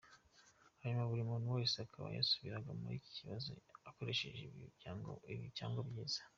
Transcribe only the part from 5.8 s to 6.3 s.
byiza.